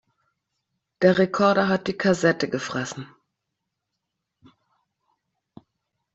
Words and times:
Der 1.03 1.19
Rekorder 1.19 1.67
hat 1.67 1.87
die 1.87 1.93
Kassette 1.95 2.49
gefressen. 2.49 3.07